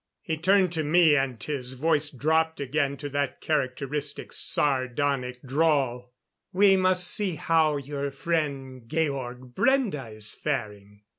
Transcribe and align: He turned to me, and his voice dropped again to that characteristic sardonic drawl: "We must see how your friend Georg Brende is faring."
He 0.23 0.35
turned 0.35 0.73
to 0.73 0.83
me, 0.83 1.15
and 1.15 1.43
his 1.43 1.73
voice 1.73 2.09
dropped 2.09 2.59
again 2.59 2.97
to 2.97 3.09
that 3.09 3.39
characteristic 3.39 4.33
sardonic 4.33 5.43
drawl: 5.43 6.11
"We 6.51 6.75
must 6.75 7.05
see 7.07 7.35
how 7.35 7.77
your 7.77 8.09
friend 8.09 8.89
Georg 8.89 9.53
Brende 9.53 10.15
is 10.15 10.33
faring." 10.33 11.03